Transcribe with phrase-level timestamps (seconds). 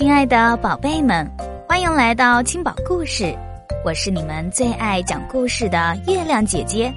[0.00, 1.30] 亲爱的宝贝们，
[1.68, 3.36] 欢迎来到青宝故事，
[3.84, 6.90] 我是你们最爱讲故事的月亮姐姐。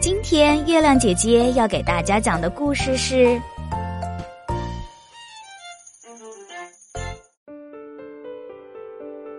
[0.00, 3.26] 今天月亮姐姐要给大家讲的故事是《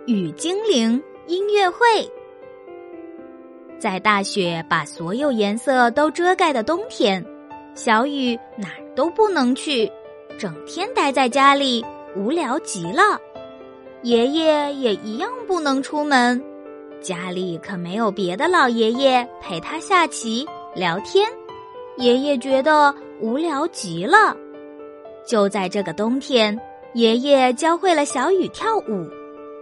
[0.06, 1.78] 雨精灵音乐会》。
[3.80, 7.26] 在大雪把所有颜色都遮盖的冬天，
[7.74, 9.90] 小雨哪儿都不能去，
[10.38, 11.84] 整天待在家里。
[12.16, 13.20] 无聊极了，
[14.02, 16.42] 爷爷也一样不能出门，
[17.00, 21.28] 家里可没有别的老爷爷陪他下棋聊天，
[21.96, 24.36] 爷爷觉得无聊极了。
[25.26, 26.58] 就在这个冬天，
[26.94, 29.06] 爷爷教会了小雨跳舞，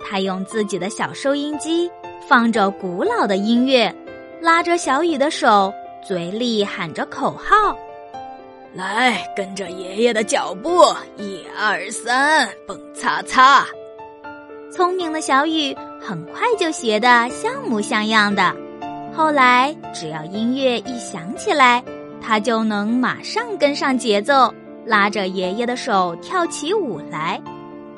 [0.01, 1.90] 他用自己的小收音机
[2.28, 3.92] 放着古老的音乐，
[4.40, 5.73] 拉着小雨的手，
[6.06, 7.76] 嘴里喊着口号。
[8.76, 10.82] 来，跟着爷爷的脚步，
[11.16, 13.64] 一二三，蹦擦擦。
[14.70, 18.54] 聪明的小雨很快就学得像模像样的。
[19.14, 21.82] 后来，只要音乐一响起来，
[22.20, 24.52] 他就能马上跟上节奏，
[24.84, 27.40] 拉着爷爷的手跳起舞来。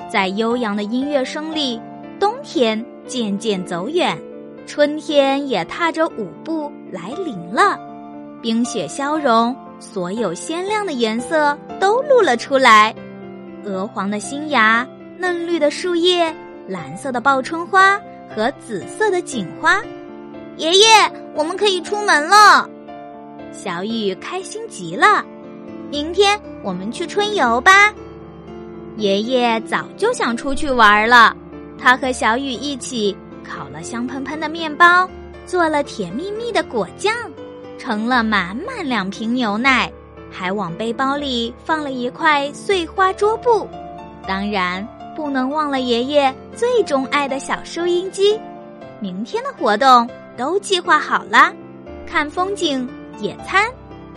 [0.09, 1.81] 在悠扬的音乐声里，
[2.21, 4.17] 冬天渐渐走远，
[4.65, 7.77] 春天也踏着舞步来临了。
[8.41, 9.53] 冰雪消融。
[9.79, 12.93] 所有鲜亮的颜色都露了出来，
[13.63, 16.33] 鹅黄的新芽、嫩绿的树叶、
[16.67, 17.99] 蓝色的报春花
[18.35, 19.81] 和紫色的锦花。
[20.57, 20.85] 爷爷，
[21.33, 22.69] 我们可以出门了！
[23.51, 25.23] 小雨开心极了。
[25.89, 27.93] 明天我们去春游吧。
[28.97, 31.35] 爷爷早就想出去玩了，
[31.77, 35.09] 他和小雨一起烤了香喷喷的面包，
[35.45, 37.13] 做了甜蜜蜜的果酱。
[37.79, 39.91] 盛了满满两瓶牛奶，
[40.29, 43.67] 还往背包里放了一块碎花桌布，
[44.27, 44.85] 当然
[45.15, 48.39] 不能忘了爷爷最钟爱的小收音机。
[48.99, 50.07] 明天的活动
[50.37, 51.51] 都计划好了，
[52.05, 52.87] 看风景、
[53.19, 53.65] 野餐，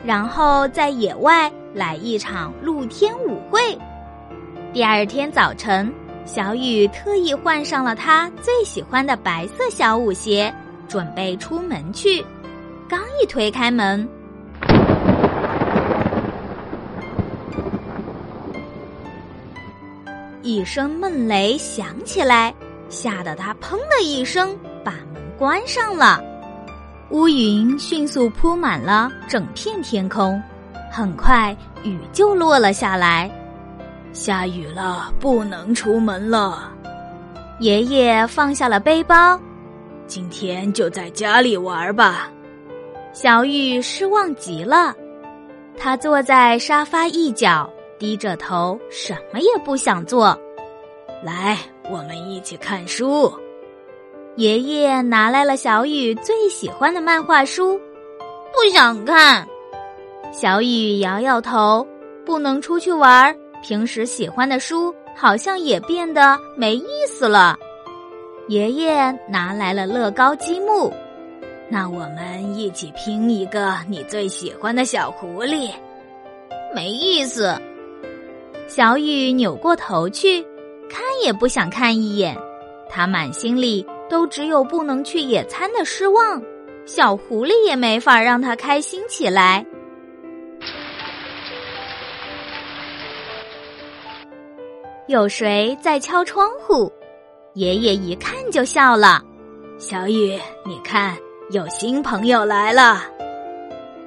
[0.05, 3.61] 然后在野外来一场露天舞会。
[4.72, 5.91] 第二天早晨，
[6.27, 10.53] 小雨特意换上了他最喜欢的白色小舞鞋，
[10.89, 12.22] 准备出门去。
[12.92, 14.06] 刚一推开门，
[20.42, 22.54] 一声闷雷响起来，
[22.91, 24.54] 吓得他砰的一声
[24.84, 26.22] 把门关上了。
[27.08, 30.38] 乌云迅速铺满了整片天空，
[30.91, 33.30] 很快雨就落了下来。
[34.12, 36.70] 下雨了，不能出门了。
[37.59, 39.41] 爷爷放下了背包，
[40.06, 42.28] 今天就在家里玩吧。
[43.12, 44.95] 小玉失望极了，
[45.77, 50.37] 他坐在沙发一角，低着头，什么也不想做。
[51.22, 51.59] 来，
[51.91, 53.31] 我们一起看书。
[54.37, 57.78] 爷爷拿来了小雨最喜欢的漫画书，
[58.51, 59.47] 不想看。
[60.33, 61.87] 小雨摇摇头，
[62.25, 67.59] 不能出去玩，平时喜欢的书好像也变得没意思了。
[68.49, 70.91] 爷爷拿来了乐高积木。
[71.72, 75.71] 那我们一起拼一个你最喜欢的小狐狸，
[76.75, 77.59] 没意思。
[78.69, 80.43] 小雨扭过头去，
[80.91, 82.37] 看也不想看一眼。
[82.91, 86.43] 他满心里都只有不能去野餐的失望，
[86.84, 89.65] 小狐狸也没法让他开心起来。
[95.09, 96.93] 有谁在敲窗户？
[97.54, 99.22] 爷爷一看就笑了。
[99.78, 101.16] 小雨，你看。
[101.53, 103.03] 有新朋友来了，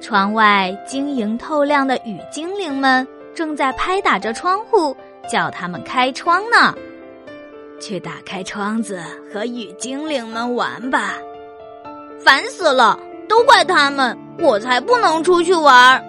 [0.00, 4.96] 窗外晶莹透亮的雨精灵们正在拍打着窗户，
[5.30, 6.74] 叫他们开窗呢。
[7.80, 9.00] 去打开窗子
[9.32, 11.14] 和雨精灵们玩吧！
[12.18, 12.98] 烦死了，
[13.28, 16.04] 都怪他们，我才不能出去玩。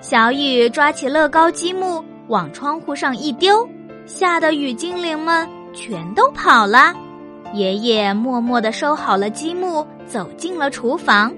[0.00, 3.68] 小雨抓起乐高积木往窗户上一丢，
[4.06, 6.94] 吓得雨精灵们全都跑了。
[7.56, 9.86] 爷爷默默地收好了积木。
[10.06, 11.34] 走进了厨房，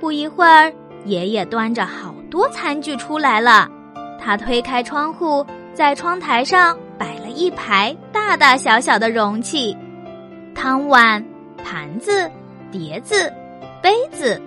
[0.00, 0.72] 不一会儿，
[1.04, 3.68] 爷爷端着好多餐具出来了。
[4.18, 5.44] 他推开窗户，
[5.74, 9.76] 在窗台上摆了一排大大小小的容器，
[10.54, 11.22] 汤碗、
[11.62, 12.30] 盘子、
[12.70, 13.30] 碟子、
[13.82, 14.40] 杯子，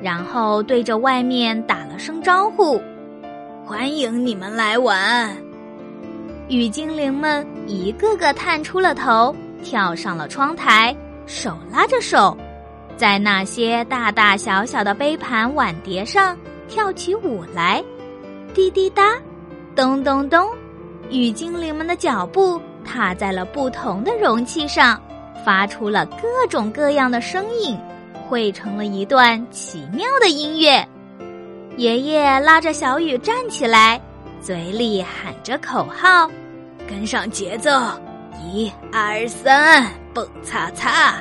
[0.00, 2.80] 然后对着外面打了声招呼
[3.66, 5.36] ：“欢迎你们来玩。”
[6.48, 10.94] 雨精灵们一个个探出了头，跳上了窗台，
[11.26, 12.36] 手拉着手。
[12.96, 16.36] 在那些大大小小的杯盘碗碟上
[16.66, 17.84] 跳起舞来，
[18.54, 19.02] 滴滴答，
[19.74, 20.48] 咚咚咚，
[21.10, 24.98] 雨精灵们的脚步踏在了不同的容器上，
[25.44, 27.78] 发出了各种各样的声音，
[28.26, 30.82] 汇成了一段奇妙的音乐。
[31.76, 34.00] 爷爷拉着小雨站起来，
[34.40, 36.30] 嘴里喊着口号
[36.88, 37.70] ：“跟上节奏，
[38.42, 41.14] 一二三，蹦擦擦。”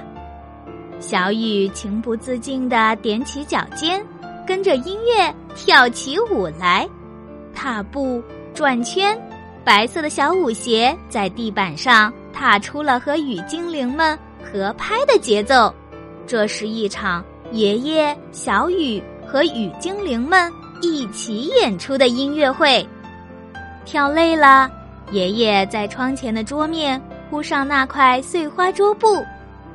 [1.00, 4.04] 小雨情不自禁地踮起脚尖，
[4.48, 6.88] 跟着音乐跳起舞来，
[7.54, 8.24] 踏步
[8.54, 9.18] 转圈，
[9.64, 15.74] 白色的小舞鞋在地板上踏出了和雨精灵们合拍的节奏。
[16.26, 20.52] 这是一场爷爷、小雨和雨精灵们
[20.82, 22.88] 一起演出的音乐会。
[23.84, 24.72] 跳累了，
[25.12, 29.24] 爷爷在窗前的桌面铺上那块碎花桌布。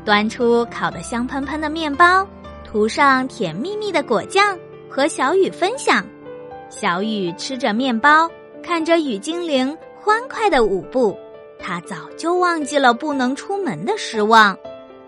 [0.05, 2.27] 端出烤得香喷喷的面包，
[2.65, 6.05] 涂上甜蜜蜜的果酱，和小雨分享。
[6.71, 8.31] 小雨吃着面包，
[8.63, 11.17] 看着雨精灵欢快的舞步，
[11.59, 14.57] 他早就忘记了不能出门的失望。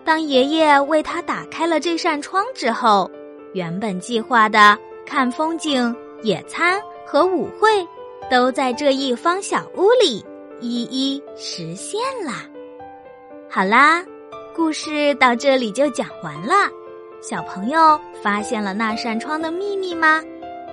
[0.05, 3.09] 当爷爷为他打开了这扇窗之后，
[3.53, 7.69] 原本计划的看风景、野餐和舞会，
[8.29, 10.23] 都在这一方小屋里
[10.59, 12.33] 一一实现了。
[13.49, 14.03] 好啦。
[14.55, 16.53] 故事到这里就讲完了，
[17.23, 20.21] 小朋友发现了那扇窗的秘密吗？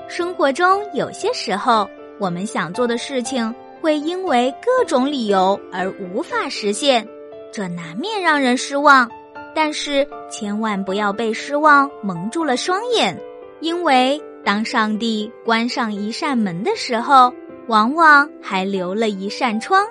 [0.07, 1.89] 生活中有些时候，
[2.19, 7.09] 我们想做的事情会因为各种理由而无法实现，
[7.51, 9.11] 这难免让人失望。
[9.55, 13.19] 但是千万不要被失望蒙住了双眼，
[13.61, 17.33] 因为当上帝关上一扇门的时候，
[17.69, 19.85] 往往还留了一扇窗，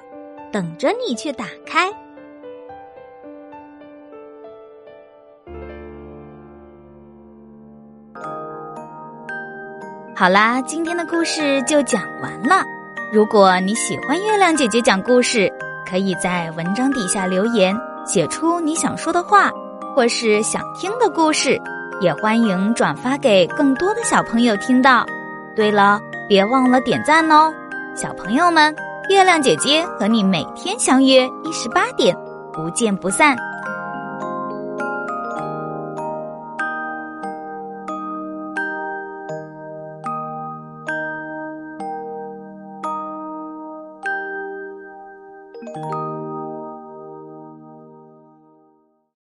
[0.52, 1.90] 等着你去打开。
[10.16, 12.66] 好啦，今天的故事就讲完了。
[13.14, 15.50] 如果你喜欢月亮姐姐讲故事，
[15.90, 17.74] 可以在文章底下留言，
[18.06, 19.50] 写出你想说的话，
[19.96, 21.58] 或是想听的故事，
[22.00, 25.06] 也欢迎转发给更多的小朋友听到。
[25.56, 27.54] 对了，别忘了点赞哦，
[27.96, 28.76] 小朋友们，
[29.10, 32.16] 月亮姐姐和你每天相约一十八点，
[32.54, 33.36] 不见不散。